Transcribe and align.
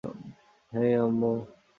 হেই, 0.71 0.91
আম্মু। 0.95 1.31